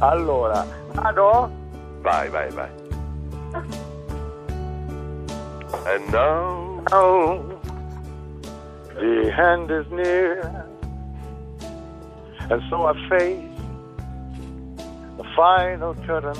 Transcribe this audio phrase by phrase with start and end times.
[0.00, 1.50] Allora, vado?
[2.02, 2.70] Vai, vai, vai.
[5.86, 7.42] And now, Oh,
[8.94, 10.40] the end is near,
[12.48, 13.44] and so I face
[15.18, 16.36] the final curtain.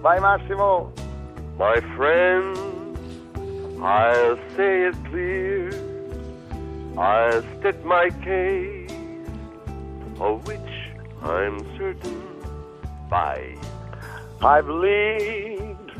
[0.00, 0.92] Vai Massimo!
[1.58, 2.56] my friend,
[3.82, 5.70] I'll say it clear.
[6.96, 8.90] I'll state my case,
[10.20, 10.72] of which
[11.22, 12.22] I'm certain
[13.12, 13.54] by.
[14.40, 15.92] I've lived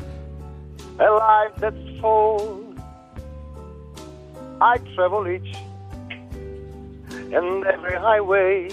[0.99, 2.73] a life that's full.
[4.59, 5.55] I travel each
[7.37, 8.69] and every highway,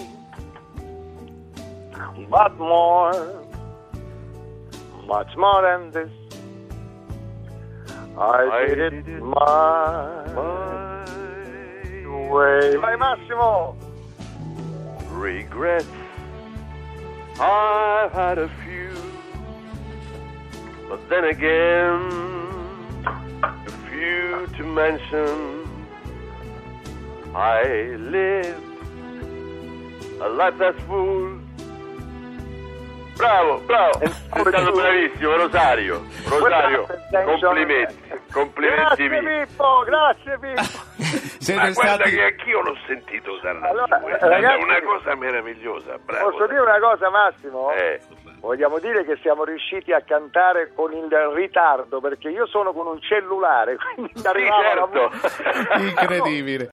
[2.29, 3.45] but more,
[5.05, 6.13] much more than this.
[8.17, 11.03] I, I did, did it my My
[12.33, 12.75] way.
[12.77, 13.77] Vai Massimo!
[15.11, 15.85] regrets.
[18.03, 18.89] I've had a few,
[20.89, 22.01] but then again,
[23.43, 25.67] a few to mention.
[27.35, 28.59] I lived
[30.19, 31.39] a life that's full.
[33.17, 34.11] Bravo, bravo, sei
[34.47, 36.03] stato bravissimo, Rosario.
[36.25, 36.87] Rosario,
[37.23, 37.95] complimenti,
[38.31, 39.45] complimenti Grazie.
[39.45, 40.90] Pippo, grazie Pippo.
[41.39, 42.09] Siete Ma guarda stati...
[42.11, 46.29] che anch'io l'ho sentito dalla Allora, è una cosa meravigliosa, bravo.
[46.31, 47.71] Posso dire una cosa Massimo?
[47.71, 47.99] Eh,
[48.41, 52.99] Vogliamo dire che siamo riusciti a cantare con il ritardo perché io sono con un
[52.99, 55.11] cellulare, quindi sì, certo.
[55.77, 56.69] Incredibile.